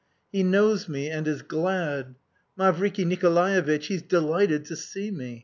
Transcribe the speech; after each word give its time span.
"He 0.31 0.41
knows 0.41 0.89
me, 0.89 1.11
and 1.11 1.27
is 1.27 1.43
glad! 1.43 2.15
Mavriky 2.57 3.05
Nikolaevitch, 3.05 3.85
he's 3.85 4.01
delighted 4.01 4.65
to 4.65 4.75
see 4.75 5.11
me! 5.11 5.39